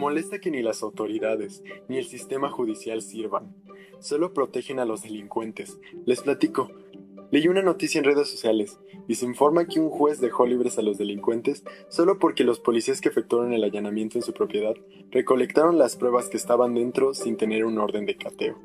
molesta 0.00 0.40
que 0.40 0.50
ni 0.50 0.62
las 0.62 0.82
autoridades 0.82 1.62
ni 1.86 1.98
el 1.98 2.06
sistema 2.06 2.48
judicial 2.50 3.02
sirvan. 3.02 3.54
Solo 4.00 4.32
protegen 4.32 4.80
a 4.80 4.86
los 4.86 5.02
delincuentes. 5.02 5.78
Les 6.06 6.22
platico. 6.22 6.70
Leí 7.30 7.46
una 7.46 7.62
noticia 7.62 7.98
en 7.98 8.04
redes 8.04 8.28
sociales 8.28 8.80
y 9.06 9.14
se 9.14 9.26
informa 9.26 9.66
que 9.66 9.78
un 9.78 9.90
juez 9.90 10.20
dejó 10.20 10.46
libres 10.46 10.78
a 10.78 10.82
los 10.82 10.98
delincuentes 10.98 11.64
solo 11.88 12.18
porque 12.18 12.42
los 12.42 12.58
policías 12.58 13.00
que 13.00 13.10
efectuaron 13.10 13.52
el 13.52 13.62
allanamiento 13.62 14.18
en 14.18 14.22
su 14.22 14.32
propiedad 14.32 14.74
recolectaron 15.10 15.78
las 15.78 15.96
pruebas 15.96 16.28
que 16.28 16.38
estaban 16.38 16.74
dentro 16.74 17.14
sin 17.14 17.36
tener 17.36 17.64
un 17.64 17.78
orden 17.78 18.06
de 18.06 18.16
cateo. 18.16 18.58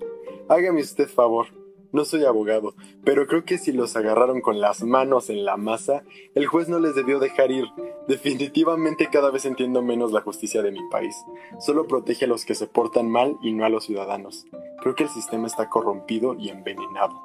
Hágame 0.47 0.82
usted 0.82 1.07
favor, 1.07 1.47
no 1.96 2.05
soy 2.05 2.25
abogado, 2.25 2.75
pero 3.04 3.25
creo 3.25 3.46
que 3.46 3.57
si 3.57 3.71
los 3.71 3.96
agarraron 3.96 4.41
con 4.41 4.59
las 4.59 4.84
manos 4.84 5.30
en 5.30 5.46
la 5.46 5.57
masa, 5.57 6.04
el 6.36 6.46
juez 6.46 6.68
no 6.68 6.78
les 6.78 6.93
debió 6.93 7.20
dejar 7.20 7.52
ir. 7.52 7.66
Definitivamente 8.07 9.10
cada 9.11 9.32
vez 9.32 9.46
entiendo 9.46 9.82
menos 9.82 10.11
la 10.11 10.21
justicia 10.21 10.61
de 10.61 10.71
mi 10.71 10.82
país. 10.92 11.15
Solo 11.60 11.87
protege 11.87 12.25
a 12.25 12.28
los 12.28 12.46
que 12.46 12.54
se 12.54 12.68
portan 12.68 13.10
mal 13.10 13.37
y 13.42 13.54
no 13.54 13.65
a 13.65 13.70
los 13.70 13.86
ciudadanos. 13.86 14.46
Creo 14.82 14.93
que 14.93 15.04
el 15.04 15.10
sistema 15.10 15.47
está 15.47 15.70
corrompido 15.70 16.36
y 16.37 16.50
envenenado. 16.50 17.23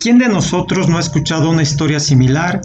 ¿Quién 0.00 0.18
de 0.18 0.28
nosotros 0.28 0.88
no 0.88 0.96
ha 0.96 1.00
escuchado 1.00 1.50
una 1.50 1.62
historia 1.62 2.00
similar 2.00 2.60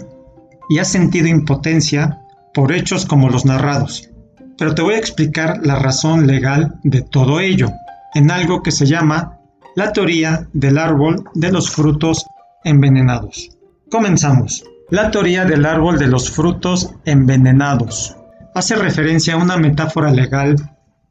y 0.68 0.78
ha 0.78 0.84
sentido 0.84 1.28
impotencia 1.28 2.20
por 2.54 2.72
hechos 2.72 3.06
como 3.06 3.28
los 3.28 3.44
narrados? 3.44 4.10
Pero 4.56 4.74
te 4.74 4.82
voy 4.82 4.94
a 4.94 4.98
explicar 4.98 5.58
la 5.62 5.78
razón 5.78 6.26
legal 6.26 6.78
de 6.84 7.02
todo 7.02 7.40
ello, 7.40 7.68
en 8.14 8.30
algo 8.30 8.62
que 8.62 8.70
se 8.70 8.86
llama 8.86 9.40
la 9.76 9.92
teoría 9.92 10.48
del 10.52 10.78
árbol 10.78 11.24
de 11.34 11.50
los 11.50 11.70
frutos 11.70 12.26
envenenados. 12.62 13.50
Comenzamos. 13.90 14.64
La 14.90 15.10
teoría 15.10 15.44
del 15.44 15.66
árbol 15.66 15.98
de 15.98 16.06
los 16.06 16.30
frutos 16.30 16.90
envenenados 17.04 18.16
hace 18.54 18.76
referencia 18.76 19.34
a 19.34 19.38
una 19.38 19.56
metáfora 19.56 20.12
legal 20.12 20.56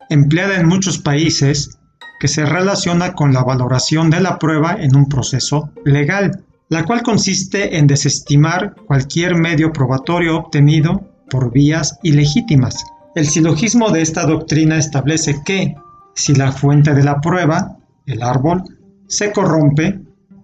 empleada 0.10 0.56
en 0.56 0.68
muchos 0.68 0.98
países 1.00 1.78
que 2.20 2.28
se 2.28 2.46
relaciona 2.46 3.14
con 3.14 3.34
la 3.34 3.44
valoración 3.44 4.10
de 4.10 4.22
la 4.22 4.40
prueba 4.40 4.78
en 4.80 4.96
un 4.96 5.10
proceso 5.10 5.72
legal, 5.84 6.44
la 6.70 6.86
cual 6.86 7.04
consiste 7.04 7.78
en 7.78 7.88
desestimar 7.88 8.76
cualquier 8.88 9.36
medio 9.36 9.74
probatorio 9.74 10.38
obtenido 10.38 11.02
por 11.30 11.52
vías 11.52 12.00
ilegítimas. 12.04 12.86
El 13.16 13.28
silogismo 13.28 13.90
de 13.90 14.02
esta 14.02 14.26
doctrina 14.26 14.78
establece 14.78 15.42
que, 15.44 15.76
si 16.16 16.34
la 16.34 16.52
fuente 16.52 16.94
de 16.94 17.04
la 17.04 17.20
prueba 17.20 17.78
el 18.06 18.22
árbol, 18.22 18.64
se 19.08 19.32
corrompe, 19.32 20.00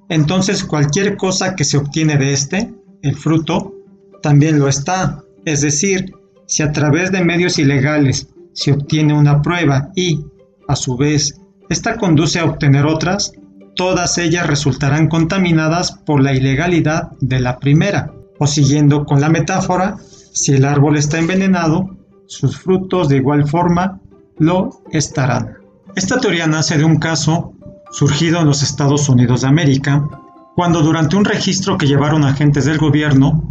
entonces 0.10 0.64
cualquier 0.64 1.18
cosa 1.18 1.56
que 1.56 1.64
se 1.64 1.78
obtiene 1.78 2.18
de 2.18 2.34
este, 2.34 2.74
el 3.02 3.16
fruto, 3.16 3.74
también 4.22 4.60
lo 4.60 4.68
está. 4.68 5.24
Es 5.46 5.62
decir, 5.62 6.14
si 6.48 6.64
a 6.64 6.72
través 6.72 7.12
de 7.12 7.24
medios 7.24 7.60
ilegales 7.60 8.30
se 8.54 8.72
obtiene 8.72 9.14
una 9.14 9.42
prueba 9.42 9.92
y, 9.96 10.26
a 10.68 10.76
su 10.76 10.98
vez, 10.98 11.40
esta 11.70 11.98
conduce 11.98 12.40
a 12.40 12.46
obtener 12.46 12.86
otras, 12.86 13.32
todas 13.76 14.18
ellas 14.18 14.48
resultarán 14.48 15.08
contaminadas 15.08 15.92
por 15.92 16.22
la 16.22 16.34
ilegalidad 16.34 17.12
de 17.22 17.40
la 17.40 17.60
primera. 17.60 18.12
O 18.40 18.48
siguiendo 18.48 19.06
con 19.06 19.22
la 19.22 19.30
metáfora, 19.30 19.98
si 20.34 20.54
el 20.54 20.66
árbol 20.66 20.98
está 20.98 21.20
envenenado, 21.20 21.98
sus 22.26 22.58
frutos 22.58 23.10
de 23.10 23.18
igual 23.18 23.48
forma 23.48 24.00
lo 24.38 24.82
estarán. 24.92 25.59
Esta 26.00 26.18
teoría 26.18 26.48
nace 26.48 26.78
de 26.78 26.86
un 26.86 26.96
caso 26.96 27.52
surgido 27.92 28.40
en 28.40 28.48
los 28.48 28.64
Estados 28.64 29.10
Unidos 29.10 29.42
de 29.42 29.50
América, 29.50 30.08
cuando 30.56 30.82
durante 30.82 31.18
un 31.18 31.26
registro 31.26 31.78
que 31.78 31.88
llevaron 31.88 32.24
agentes 32.24 32.64
del 32.64 32.78
gobierno, 32.78 33.44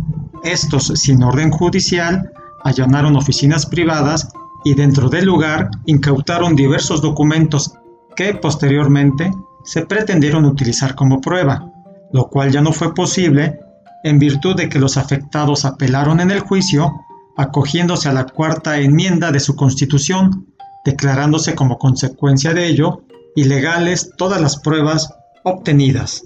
estos 0.42 0.86
sin 0.94 1.22
orden 1.22 1.50
judicial 1.50 2.32
allanaron 2.64 3.16
oficinas 3.16 3.66
privadas 3.66 4.30
y 4.64 4.72
dentro 4.72 5.10
del 5.10 5.26
lugar 5.26 5.68
incautaron 5.84 6.56
diversos 6.56 7.02
documentos 7.02 7.74
que 8.16 8.32
posteriormente 8.32 9.30
se 9.64 9.84
pretendieron 9.84 10.46
utilizar 10.46 10.94
como 10.94 11.20
prueba, 11.20 11.70
lo 12.14 12.30
cual 12.30 12.50
ya 12.50 12.62
no 12.62 12.72
fue 12.72 12.94
posible 12.94 13.60
en 14.04 14.18
virtud 14.18 14.56
de 14.56 14.70
que 14.70 14.78
los 14.78 14.96
afectados 14.96 15.66
apelaron 15.66 16.18
en 16.18 16.30
el 16.30 16.40
juicio 16.40 16.94
acogiéndose 17.36 18.08
a 18.08 18.14
la 18.14 18.24
cuarta 18.24 18.78
enmienda 18.78 19.32
de 19.32 19.40
su 19.40 19.54
constitución, 19.54 20.47
declarándose 20.90 21.54
como 21.54 21.78
consecuencia 21.78 22.54
de 22.54 22.66
ello 22.66 23.02
ilegales 23.36 24.10
todas 24.16 24.40
las 24.40 24.56
pruebas 24.56 25.12
obtenidas. 25.44 26.24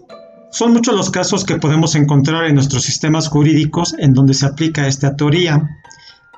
Son 0.51 0.73
muchos 0.73 0.95
los 0.95 1.11
casos 1.11 1.45
que 1.45 1.57
podemos 1.57 1.95
encontrar 1.95 2.45
en 2.45 2.55
nuestros 2.55 2.85
sistemas 2.85 3.29
jurídicos 3.29 3.95
en 3.99 4.15
donde 4.15 4.35
se 4.35 4.47
aplica 4.47 4.87
esta 4.87 5.17
teoría, 5.17 5.69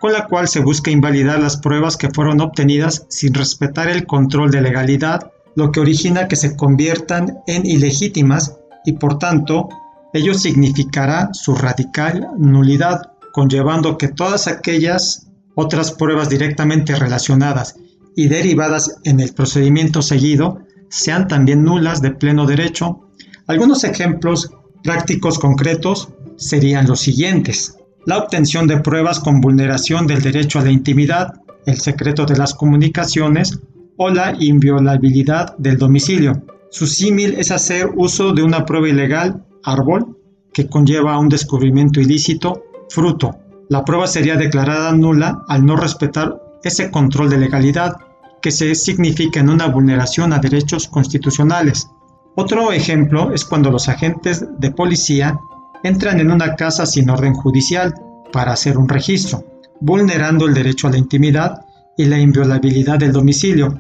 con 0.01 0.13
la 0.13 0.27
cual 0.27 0.49
se 0.49 0.61
busca 0.61 0.91
invalidar 0.91 1.39
las 1.39 1.59
pruebas 1.59 1.97
que 1.97 2.11
fueron 2.11 2.41
obtenidas 2.41 3.07
sin 3.11 3.35
respetar 3.35 3.89
el 3.89 4.07
control 4.07 4.51
de 4.51 4.63
legalidad, 4.63 5.31
lo 5.55 5.71
que 5.71 5.81
origina 5.81 6.29
que 6.29 6.37
se 6.37 6.57
conviertan 6.57 7.39
en 7.47 7.67
ilegítimas 7.67 8.57
y 8.87 8.93
por 8.95 9.19
tanto 9.19 9.69
ello 10.15 10.33
significará 10.33 11.29
su 11.33 11.55
radical 11.55 12.29
nulidad, 12.39 13.13
conllevando 13.33 13.99
que 13.99 14.09
todas 14.09 14.47
aquellas 14.47 15.29
otras 15.57 15.93
pruebas 15.93 16.29
directamente 16.29 16.95
relacionadas 16.95 17.77
y 18.17 18.29
derivadas 18.29 19.01
en 19.05 19.21
el 19.21 19.33
procedimiento 19.33 20.03
seguido 20.03 20.61
sean 20.89 21.29
también 21.29 21.65
nulas 21.65 22.03
de 22.03 22.13
pleno 22.13 22.47
derecho. 22.47 23.01
Algunos 23.47 23.85
ejemplos 23.85 24.51
prácticos 24.83 25.39
concretos 25.39 26.09
serían 26.37 26.87
los 26.87 27.01
siguientes. 27.01 27.77
La 28.07 28.19
obtención 28.19 28.67
de 28.67 28.81
pruebas 28.81 29.19
con 29.19 29.41
vulneración 29.41 30.07
del 30.07 30.23
derecho 30.23 30.59
a 30.59 30.63
la 30.63 30.71
intimidad, 30.71 31.41
el 31.67 31.81
secreto 31.81 32.27
de 32.27 32.37
las 32.37 32.55
comunicaciones 32.55 33.59
o 33.97 34.11
la 34.11 34.35
inviolabilidad 34.39 35.57
del 35.57 35.79
domicilio. 35.79 36.45
Su 36.71 36.87
símil 36.87 37.35
es 37.39 37.51
hacer 37.51 37.91
uso 37.97 38.33
de 38.33 38.43
una 38.43 38.67
prueba 38.67 38.89
ilegal, 38.89 39.45
árbol, 39.63 40.19
que 40.53 40.69
conlleva 40.69 41.15
a 41.15 41.19
un 41.19 41.29
descubrimiento 41.29 42.01
ilícito, 42.01 42.65
fruto. 42.91 43.37
La 43.69 43.85
prueba 43.85 44.07
sería 44.07 44.37
declarada 44.37 44.93
nula 44.93 45.45
al 45.49 45.65
no 45.65 45.77
respetar 45.77 46.41
ese 46.63 46.91
control 46.91 47.31
de 47.31 47.39
legalidad 47.39 47.97
que 48.45 48.51
se 48.51 48.75
significa 48.75 49.41
en 49.41 49.49
una 49.49 49.69
vulneración 49.69 50.35
a 50.35 50.39
derechos 50.39 50.87
constitucionales. 50.87 51.89
Otro 52.35 52.73
ejemplo 52.73 53.33
es 53.33 53.43
cuando 53.43 53.71
los 53.71 53.89
agentes 53.89 54.45
de 54.59 54.71
policía 54.71 55.39
entran 55.83 56.21
en 56.21 56.31
una 56.31 56.55
casa 56.55 56.85
sin 56.85 57.09
orden 57.09 57.33
judicial 57.33 57.95
para 58.35 58.53
hacer 58.53 58.77
un 58.77 58.87
registro, 58.87 59.43
vulnerando 59.81 60.47
el 60.47 60.53
derecho 60.53 60.89
a 60.89 60.91
la 60.91 60.99
intimidad 60.99 61.65
y 61.97 62.05
la 62.05 62.19
inviolabilidad 62.19 62.99
del 62.99 63.13
domicilio, 63.13 63.79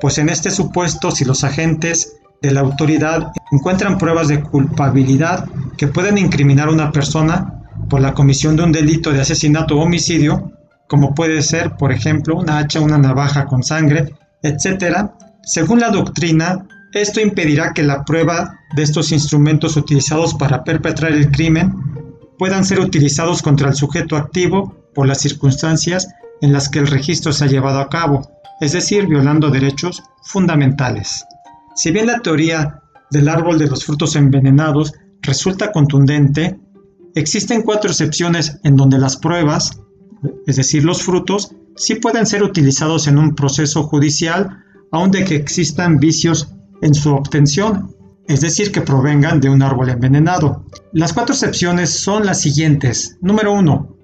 pues 0.00 0.18
en 0.18 0.28
este 0.28 0.52
supuesto 0.52 1.10
si 1.10 1.24
los 1.24 1.42
agentes 1.42 2.14
de 2.40 2.52
la 2.52 2.60
autoridad 2.60 3.32
encuentran 3.50 3.98
pruebas 3.98 4.28
de 4.28 4.42
culpabilidad 4.42 5.48
que 5.76 5.88
pueden 5.88 6.18
incriminar 6.18 6.68
a 6.68 6.72
una 6.72 6.92
persona 6.92 7.64
por 7.90 8.00
la 8.00 8.14
comisión 8.14 8.54
de 8.54 8.62
un 8.62 8.70
delito 8.70 9.12
de 9.12 9.22
asesinato 9.22 9.76
o 9.76 9.82
homicidio, 9.82 10.52
como 10.88 11.14
puede 11.14 11.42
ser, 11.42 11.76
por 11.76 11.92
ejemplo, 11.92 12.36
una 12.36 12.58
hacha, 12.58 12.80
una 12.80 12.98
navaja 12.98 13.46
con 13.46 13.62
sangre, 13.62 14.14
etc., 14.42 15.10
según 15.42 15.80
la 15.80 15.90
doctrina, 15.90 16.66
esto 16.94 17.20
impedirá 17.20 17.72
que 17.72 17.82
la 17.82 18.04
prueba 18.04 18.60
de 18.76 18.82
estos 18.82 19.12
instrumentos 19.12 19.76
utilizados 19.76 20.34
para 20.34 20.64
perpetrar 20.64 21.12
el 21.12 21.30
crimen 21.30 21.74
puedan 22.38 22.64
ser 22.64 22.80
utilizados 22.80 23.42
contra 23.42 23.68
el 23.68 23.74
sujeto 23.74 24.16
activo 24.16 24.74
por 24.94 25.06
las 25.06 25.20
circunstancias 25.20 26.08
en 26.40 26.52
las 26.52 26.68
que 26.68 26.78
el 26.78 26.86
registro 26.86 27.32
se 27.32 27.44
ha 27.44 27.48
llevado 27.48 27.80
a 27.80 27.88
cabo, 27.88 28.28
es 28.60 28.72
decir, 28.72 29.06
violando 29.06 29.50
derechos 29.50 30.02
fundamentales. 30.22 31.24
Si 31.74 31.90
bien 31.90 32.06
la 32.06 32.20
teoría 32.20 32.80
del 33.10 33.28
árbol 33.28 33.58
de 33.58 33.66
los 33.66 33.84
frutos 33.84 34.16
envenenados 34.16 34.92
resulta 35.20 35.72
contundente, 35.72 36.58
existen 37.14 37.62
cuatro 37.62 37.90
excepciones 37.90 38.58
en 38.62 38.76
donde 38.76 38.98
las 38.98 39.16
pruebas 39.16 39.80
es 40.46 40.56
decir, 40.56 40.84
los 40.84 41.02
frutos, 41.02 41.54
sí 41.76 41.96
pueden 41.96 42.26
ser 42.26 42.42
utilizados 42.42 43.06
en 43.06 43.18
un 43.18 43.34
proceso 43.34 43.82
judicial, 43.84 44.64
aun 44.90 45.10
de 45.10 45.24
que 45.24 45.36
existan 45.36 45.98
vicios 45.98 46.52
en 46.82 46.94
su 46.94 47.14
obtención, 47.14 47.94
es 48.26 48.40
decir, 48.40 48.72
que 48.72 48.80
provengan 48.80 49.40
de 49.40 49.50
un 49.50 49.62
árbol 49.62 49.90
envenenado. 49.90 50.64
Las 50.92 51.12
cuatro 51.12 51.34
excepciones 51.34 51.90
son 51.90 52.24
las 52.26 52.40
siguientes. 52.40 53.16
Número 53.20 53.52
uno, 53.52 53.96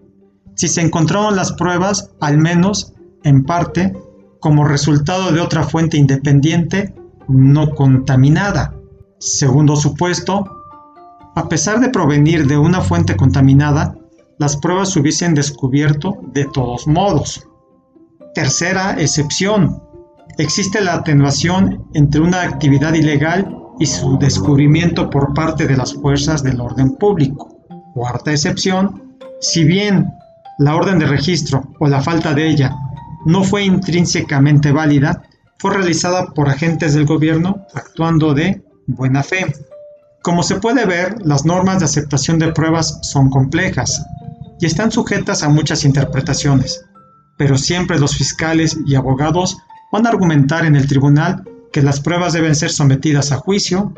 si 0.57 0.69
se 0.69 0.83
encontraron 0.83 1.37
las 1.37 1.53
pruebas, 1.53 2.11
al 2.21 2.39
menos 2.39 2.93
en 3.25 3.45
parte, 3.45 3.95
como 4.41 4.65
resultado 4.65 5.33
de 5.33 5.41
otra 5.41 5.63
fuente 5.65 5.97
independiente 5.97 6.95
no 7.29 7.75
contaminada. 7.75 8.75
Segundo 9.19 9.77
supuesto, 9.77 10.45
a 11.37 11.49
pesar 11.49 11.81
de 11.81 11.91
provenir 11.91 12.47
de 12.47 12.59
una 12.59 12.81
fuente 12.81 13.17
contaminada, 13.17 13.95
las 14.41 14.57
pruebas 14.57 14.93
se 14.93 15.01
hubiesen 15.01 15.35
descubierto 15.35 16.19
de 16.33 16.47
todos 16.47 16.87
modos. 16.87 17.47
Tercera 18.35 18.93
excepción. 18.99 19.83
Existe 20.39 20.81
la 20.81 20.95
atenuación 20.95 21.87
entre 21.93 22.23
una 22.23 22.41
actividad 22.41 22.95
ilegal 22.95 23.55
y 23.79 23.85
su 23.85 24.19
descubrimiento 24.19 25.11
por 25.11 25.35
parte 25.35 25.67
de 25.67 25.77
las 25.77 25.93
fuerzas 25.93 26.43
del 26.43 26.59
orden 26.59 26.93
público. 26.93 27.55
Cuarta 27.93 28.31
excepción. 28.31 29.19
Si 29.43 29.65
bien 29.65 30.11
la 30.59 30.75
orden 30.75 30.99
de 30.99 31.07
registro 31.07 31.75
o 31.79 31.87
la 31.87 32.01
falta 32.01 32.33
de 32.33 32.49
ella 32.49 32.75
no 33.27 33.45
fue 33.45 33.65
intrínsecamente 33.65 34.73
válida, 34.73 35.23
fue 35.59 35.75
realizada 35.75 36.29
por 36.29 36.49
agentes 36.49 36.95
del 36.95 37.05
gobierno 37.05 37.67
actuando 37.75 38.33
de 38.33 38.65
buena 38.87 39.23
fe. 39.23 39.55
Como 40.23 40.43
se 40.43 40.61
puede 40.61 40.87
ver, 40.87 41.17
las 41.27 41.45
normas 41.45 41.81
de 41.81 41.85
aceptación 41.85 42.39
de 42.39 42.53
pruebas 42.53 43.01
son 43.03 43.29
complejas 43.29 44.03
y 44.61 44.67
están 44.67 44.93
sujetas 44.93 45.43
a 45.43 45.49
muchas 45.49 45.85
interpretaciones, 45.85 46.85
pero 47.39 47.57
siempre 47.57 47.99
los 47.99 48.17
fiscales 48.17 48.79
y 48.87 48.95
abogados 48.95 49.57
van 49.91 50.07
a 50.07 50.11
argumentar 50.11 50.65
en 50.65 50.77
el 50.77 50.87
tribunal 50.87 51.43
que 51.73 51.83
las 51.83 52.01
pruebas 52.01 52.33
deben 52.33 52.55
ser 52.55 52.71
sometidas 52.71 53.33
a 53.33 53.37
juicio, 53.37 53.95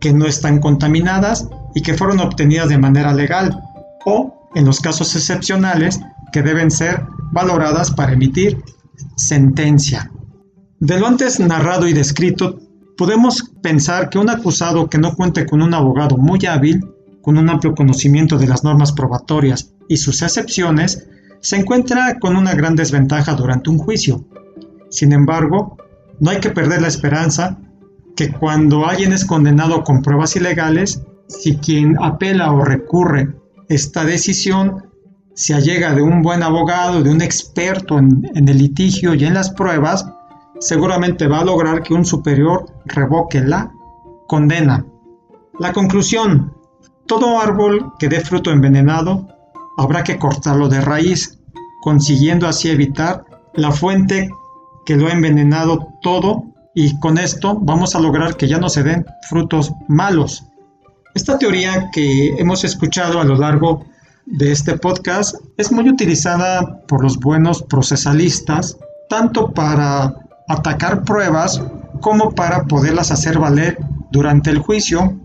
que 0.00 0.12
no 0.12 0.26
están 0.26 0.58
contaminadas 0.58 1.48
y 1.74 1.82
que 1.82 1.94
fueron 1.94 2.20
obtenidas 2.20 2.68
de 2.68 2.78
manera 2.78 3.12
legal, 3.12 3.60
o, 4.04 4.50
en 4.54 4.64
los 4.64 4.80
casos 4.80 5.14
excepcionales, 5.14 6.00
que 6.32 6.42
deben 6.42 6.70
ser 6.70 7.02
valoradas 7.32 7.90
para 7.90 8.12
emitir 8.12 8.62
sentencia. 9.16 10.10
De 10.80 10.98
lo 10.98 11.06
antes 11.06 11.40
narrado 11.40 11.88
y 11.88 11.92
descrito, 11.92 12.58
podemos 12.96 13.50
pensar 13.62 14.08
que 14.08 14.18
un 14.18 14.30
acusado 14.30 14.88
que 14.88 14.98
no 14.98 15.14
cuente 15.14 15.46
con 15.46 15.62
un 15.62 15.74
abogado 15.74 16.16
muy 16.16 16.44
hábil, 16.46 16.82
con 17.26 17.38
un 17.38 17.50
amplio 17.50 17.74
conocimiento 17.74 18.38
de 18.38 18.46
las 18.46 18.62
normas 18.62 18.92
probatorias 18.92 19.72
y 19.88 19.96
sus 19.96 20.22
excepciones, 20.22 21.08
se 21.40 21.56
encuentra 21.56 22.20
con 22.20 22.36
una 22.36 22.54
gran 22.54 22.76
desventaja 22.76 23.34
durante 23.34 23.68
un 23.68 23.78
juicio. 23.78 24.24
Sin 24.90 25.12
embargo, 25.12 25.76
no 26.20 26.30
hay 26.30 26.38
que 26.38 26.50
perder 26.50 26.82
la 26.82 26.86
esperanza 26.86 27.58
que 28.14 28.30
cuando 28.30 28.86
alguien 28.86 29.12
es 29.12 29.24
condenado 29.24 29.82
con 29.82 30.02
pruebas 30.02 30.36
ilegales, 30.36 31.02
si 31.26 31.56
quien 31.56 31.96
apela 32.00 32.52
o 32.52 32.64
recurre 32.64 33.34
esta 33.68 34.04
decisión 34.04 34.84
se 35.34 35.52
allega 35.52 35.96
de 35.96 36.02
un 36.02 36.22
buen 36.22 36.44
abogado, 36.44 37.02
de 37.02 37.10
un 37.10 37.22
experto 37.22 37.98
en, 37.98 38.30
en, 38.36 38.46
el 38.46 38.58
litigio 38.58 39.14
y 39.14 39.24
en 39.24 39.34
las 39.34 39.50
pruebas, 39.50 40.06
seguramente 40.60 41.26
va 41.26 41.40
a 41.40 41.44
lograr 41.44 41.82
que 41.82 41.92
un 41.92 42.04
superior 42.04 42.66
revoque 42.84 43.40
la 43.40 43.72
condena. 44.28 44.86
La 45.58 45.72
conclusión, 45.72 46.55
todo 47.06 47.40
árbol 47.40 47.92
que 47.98 48.08
dé 48.08 48.20
fruto 48.20 48.50
envenenado 48.50 49.28
habrá 49.76 50.04
que 50.04 50.18
cortarlo 50.18 50.68
de 50.68 50.80
raíz, 50.80 51.38
consiguiendo 51.82 52.46
así 52.46 52.70
evitar 52.70 53.24
la 53.54 53.72
fuente 53.72 54.30
que 54.84 54.96
lo 54.96 55.08
ha 55.08 55.12
envenenado 55.12 55.88
todo 56.02 56.44
y 56.74 56.98
con 57.00 57.18
esto 57.18 57.58
vamos 57.60 57.94
a 57.94 58.00
lograr 58.00 58.36
que 58.36 58.48
ya 58.48 58.58
no 58.58 58.68
se 58.68 58.82
den 58.82 59.06
frutos 59.28 59.72
malos. 59.88 60.44
Esta 61.14 61.38
teoría 61.38 61.90
que 61.92 62.34
hemos 62.38 62.64
escuchado 62.64 63.20
a 63.20 63.24
lo 63.24 63.36
largo 63.36 63.86
de 64.26 64.52
este 64.52 64.76
podcast 64.76 65.36
es 65.56 65.72
muy 65.72 65.88
utilizada 65.88 66.82
por 66.86 67.02
los 67.02 67.18
buenos 67.18 67.62
procesalistas, 67.62 68.76
tanto 69.08 69.52
para 69.52 70.14
atacar 70.48 71.04
pruebas 71.04 71.62
como 72.00 72.32
para 72.32 72.64
poderlas 72.64 73.10
hacer 73.10 73.38
valer 73.38 73.78
durante 74.10 74.50
el 74.50 74.58
juicio. 74.58 75.18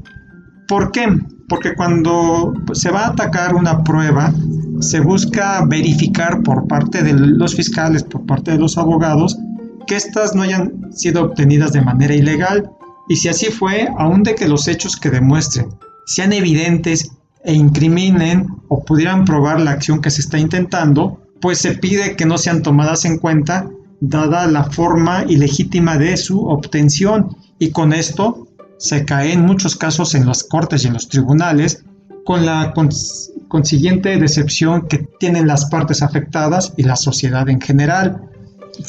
¿Por 0.68 0.92
qué? 0.92 1.07
Porque 1.51 1.75
cuando 1.75 2.53
se 2.71 2.92
va 2.92 3.01
a 3.01 3.07
atacar 3.09 3.56
una 3.56 3.83
prueba, 3.83 4.33
se 4.80 5.01
busca 5.01 5.65
verificar 5.65 6.44
por 6.44 6.65
parte 6.65 7.03
de 7.03 7.12
los 7.12 7.53
fiscales, 7.56 8.03
por 8.03 8.25
parte 8.25 8.51
de 8.51 8.57
los 8.57 8.77
abogados, 8.77 9.38
que 9.86 9.98
éstas 9.98 10.33
no 10.33 10.44
hayan 10.44 10.94
sido 10.94 11.24
obtenidas 11.25 11.74
de 11.74 11.81
manera 11.81 12.15
ilegal. 12.15 12.71
Y 13.09 13.18
si 13.18 13.27
así 13.27 13.48
fue, 13.48 13.89
aun 13.98 14.24
de 14.24 14.33
que 14.33 14.48
los 14.48 14.69
hechos 14.69 14.95
que 14.95 15.09
demuestren 15.09 15.68
sean 16.06 16.31
evidentes 16.31 17.12
e 17.44 17.53
incriminen 17.53 18.48
o 18.69 18.86
pudieran 18.86 19.25
probar 19.25 19.59
la 19.59 19.71
acción 19.71 20.00
que 20.00 20.09
se 20.09 20.21
está 20.21 20.39
intentando, 20.39 21.19
pues 21.42 21.57
se 21.57 21.74
pide 21.74 22.15
que 22.15 22.25
no 22.25 22.38
sean 22.38 22.62
tomadas 22.62 23.03
en 23.03 23.18
cuenta 23.18 23.69
dada 24.00 24.48
la 24.48 24.63
forma 24.63 25.25
ilegítima 25.27 25.98
de 25.98 26.15
su 26.15 26.48
obtención 26.48 27.36
y 27.59 27.71
con 27.71 27.92
esto 27.92 28.48
se 28.81 29.06
cae 29.06 29.31
en 29.31 29.45
muchos 29.45 29.75
casos 29.75 30.16
en 30.16 30.25
las 30.25 30.44
cortes 30.44 30.83
y 30.83 30.88
en 30.88 30.94
los 30.94 31.07
tribunales 31.07 31.86
con 32.25 32.48
la 32.48 32.74
consiguiente 33.48 34.18
decepción 34.18 34.88
que 34.88 35.07
tienen 35.19 35.45
las 35.45 35.66
partes 35.66 36.01
afectadas 36.01 36.74
y 36.78 36.83
la 36.83 36.95
sociedad 36.95 37.48
en 37.48 37.62
general. 37.62 38.24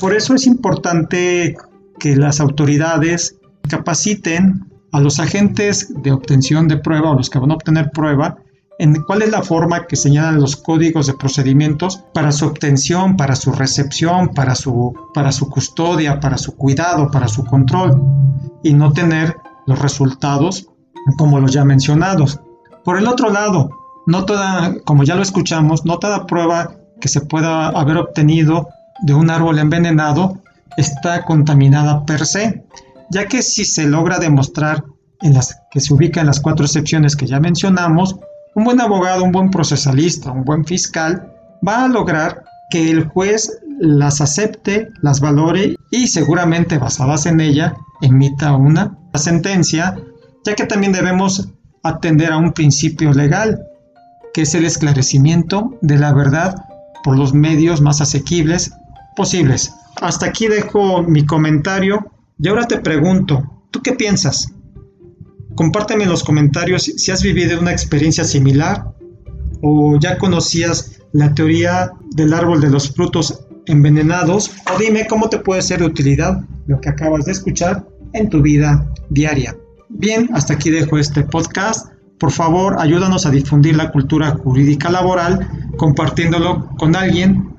Por 0.00 0.16
eso 0.16 0.34
es 0.34 0.46
importante 0.46 1.56
que 2.00 2.16
las 2.16 2.40
autoridades 2.40 3.36
capaciten 3.68 4.64
a 4.92 5.00
los 5.00 5.20
agentes 5.20 5.92
de 6.02 6.10
obtención 6.10 6.68
de 6.68 6.78
prueba 6.78 7.10
o 7.10 7.14
los 7.14 7.28
que 7.28 7.38
van 7.38 7.50
a 7.50 7.54
obtener 7.54 7.90
prueba 7.90 8.38
en 8.78 8.94
cuál 9.02 9.20
es 9.20 9.30
la 9.30 9.42
forma 9.42 9.86
que 9.86 9.96
señalan 9.96 10.40
los 10.40 10.56
códigos 10.56 11.06
de 11.06 11.14
procedimientos 11.14 12.02
para 12.14 12.32
su 12.32 12.46
obtención, 12.46 13.18
para 13.18 13.36
su 13.36 13.52
recepción, 13.52 14.32
para 14.32 14.54
su, 14.54 14.94
para 15.12 15.32
su 15.32 15.50
custodia, 15.50 16.18
para 16.18 16.38
su 16.38 16.56
cuidado, 16.56 17.10
para 17.10 17.28
su 17.28 17.44
control 17.44 18.02
y 18.62 18.72
no 18.72 18.90
tener 18.92 19.36
los 19.66 19.78
resultados 19.78 20.66
como 21.16 21.40
los 21.40 21.52
ya 21.52 21.64
mencionados. 21.64 22.40
Por 22.84 22.98
el 22.98 23.06
otro 23.06 23.30
lado, 23.30 23.70
no 24.06 24.24
toda, 24.24 24.74
como 24.84 25.04
ya 25.04 25.14
lo 25.14 25.22
escuchamos, 25.22 25.84
no 25.84 25.98
toda 25.98 26.26
prueba 26.26 26.76
que 27.00 27.08
se 27.08 27.20
pueda 27.20 27.68
haber 27.68 27.96
obtenido 27.96 28.68
de 29.02 29.14
un 29.14 29.30
árbol 29.30 29.58
envenenado 29.58 30.38
está 30.76 31.24
contaminada 31.24 32.04
per 32.06 32.24
se 32.24 32.64
ya 33.12 33.26
que 33.26 33.42
si 33.42 33.64
se 33.64 33.86
logra 33.86 34.18
demostrar 34.18 34.84
en 35.20 35.34
las 35.34 35.60
que 35.70 35.80
se 35.80 35.92
ubican 35.92 36.26
las 36.26 36.40
cuatro 36.40 36.64
excepciones 36.64 37.14
que 37.14 37.26
ya 37.26 37.38
mencionamos, 37.40 38.16
un 38.54 38.64
buen 38.64 38.80
abogado, 38.80 39.22
un 39.22 39.32
buen 39.32 39.50
procesalista, 39.50 40.32
un 40.32 40.44
buen 40.44 40.64
fiscal 40.64 41.30
va 41.66 41.84
a 41.84 41.88
lograr 41.88 42.42
que 42.70 42.90
el 42.90 43.04
juez 43.04 43.60
las 43.78 44.20
acepte, 44.20 44.88
las 45.02 45.20
valore 45.20 45.76
y 45.90 46.08
seguramente 46.08 46.78
basadas 46.78 47.26
en 47.26 47.40
ella 47.40 47.76
emita 48.00 48.56
una 48.56 48.96
sentencia, 49.18 49.96
ya 50.44 50.54
que 50.54 50.66
también 50.66 50.92
debemos 50.92 51.48
atender 51.82 52.32
a 52.32 52.38
un 52.38 52.52
principio 52.52 53.12
legal, 53.12 53.62
que 54.32 54.42
es 54.42 54.54
el 54.54 54.64
esclarecimiento 54.64 55.78
de 55.82 55.98
la 55.98 56.12
verdad 56.12 56.64
por 57.02 57.18
los 57.18 57.34
medios 57.34 57.80
más 57.80 58.00
asequibles 58.00 58.72
posibles. 59.16 59.74
Hasta 60.00 60.26
aquí 60.26 60.48
dejo 60.48 61.02
mi 61.02 61.26
comentario 61.26 62.10
y 62.38 62.48
ahora 62.48 62.66
te 62.66 62.78
pregunto, 62.78 63.66
¿tú 63.70 63.82
qué 63.82 63.92
piensas? 63.92 64.52
Compárteme 65.54 66.04
en 66.04 66.10
los 66.10 66.24
comentarios 66.24 66.84
si 66.84 67.10
has 67.10 67.22
vivido 67.22 67.60
una 67.60 67.72
experiencia 67.72 68.24
similar 68.24 68.94
o 69.60 69.98
ya 70.00 70.16
conocías 70.18 71.02
la 71.12 71.34
teoría 71.34 71.92
del 72.10 72.32
árbol 72.32 72.60
de 72.60 72.70
los 72.70 72.94
frutos 72.94 73.44
envenenados 73.66 74.50
o 74.74 74.78
dime 74.78 75.06
cómo 75.06 75.28
te 75.28 75.38
puede 75.38 75.62
ser 75.62 75.80
de 75.80 75.86
utilidad 75.86 76.42
lo 76.66 76.80
que 76.80 76.88
acabas 76.88 77.26
de 77.26 77.32
escuchar 77.32 77.86
en 78.12 78.28
tu 78.28 78.42
vida 78.42 78.86
diaria. 79.10 79.56
Bien, 79.88 80.30
hasta 80.32 80.54
aquí 80.54 80.70
dejo 80.70 80.98
este 80.98 81.22
podcast. 81.22 81.92
Por 82.18 82.30
favor, 82.30 82.76
ayúdanos 82.78 83.26
a 83.26 83.30
difundir 83.30 83.76
la 83.76 83.90
cultura 83.90 84.30
jurídica 84.32 84.90
laboral 84.90 85.48
compartiéndolo 85.76 86.68
con 86.78 86.96
alguien 86.96 87.54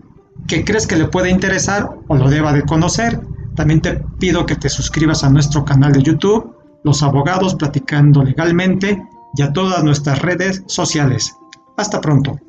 que 0.48 0.64
crees 0.64 0.88
que 0.88 0.96
le 0.96 1.08
puede 1.08 1.30
interesar 1.30 1.90
o 2.08 2.16
lo 2.16 2.30
deba 2.30 2.54
de 2.54 2.64
conocer. 2.64 3.20
También 3.56 3.82
te 3.82 4.02
pido 4.20 4.46
que 4.46 4.56
te 4.56 4.70
suscribas 4.70 5.24
a 5.24 5.30
nuestro 5.30 5.64
canal 5.64 5.92
de 5.92 6.04
YouTube, 6.04 6.56
Los 6.84 7.04
Abogados 7.04 7.56
Platicando 7.56 8.24
Legalmente, 8.24 9.02
y 9.36 9.42
a 9.42 9.52
todas 9.52 9.84
nuestras 9.84 10.22
redes 10.22 10.64
sociales. 10.68 11.36
Hasta 11.78 12.02
pronto. 12.02 12.40